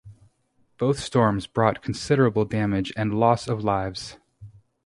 [0.79, 4.17] Both storms brought considerable damage and loss of lives.